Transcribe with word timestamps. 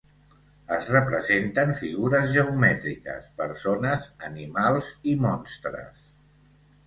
Es 0.75 0.85
representen 0.93 1.73
figures 1.81 2.31
geomètriques, 2.37 3.29
persones, 3.41 4.07
animals 4.31 4.89
i 5.11 5.13
monstres. 5.27 6.01